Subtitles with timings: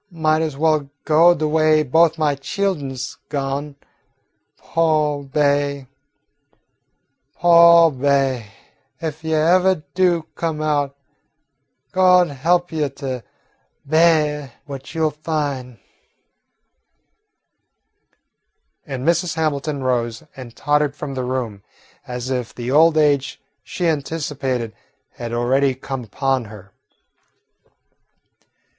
[0.11, 3.75] I might as well go de way both my chillen 's gone.
[4.57, 5.85] Po' Be'y,
[7.35, 8.47] po' Be'y.
[8.99, 10.97] Ef you evah do come out,
[11.91, 13.23] Gawd he'p you to
[13.87, 15.77] baih what you 'll fin'."
[18.87, 19.35] And Mrs.
[19.35, 21.61] Hamilton rose and tottered from the room,
[22.07, 24.73] as if the old age she anticipated
[25.11, 26.73] had already come upon her.